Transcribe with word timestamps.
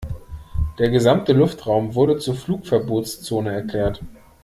Der 0.79 0.89
gesamte 0.89 1.31
Luftraum 1.31 1.93
wurde 1.93 2.17
zur 2.17 2.33
Flugverbotszone 2.33 3.51
erklärt. 3.53 4.01